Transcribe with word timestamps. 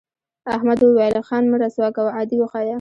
احمد 0.55 0.79
وویل 0.83 1.15
خان 1.27 1.43
مه 1.51 1.57
رسوا 1.63 1.87
کوه 1.95 2.09
عادي 2.15 2.35
وښیه. 2.39 2.69